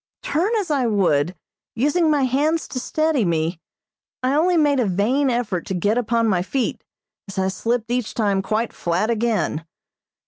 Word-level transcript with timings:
Turn 0.23 0.49
as 0.55 0.71
I 0.71 0.87
would, 0.87 1.35
using 1.75 2.09
my 2.09 2.23
hands 2.23 2.67
to 2.69 2.79
steady 2.79 3.23
me, 3.23 3.59
I 4.23 4.33
only 4.33 4.57
made 4.57 4.79
a 4.79 4.85
vain 4.87 5.29
effort 5.29 5.63
to 5.67 5.75
get 5.75 5.95
upon 5.95 6.27
my 6.27 6.41
feet, 6.41 6.83
as 7.27 7.37
I 7.37 7.49
slipped 7.49 7.91
each 7.91 8.15
time 8.15 8.41
quite 8.41 8.73
flat 8.73 9.11
again. 9.11 9.63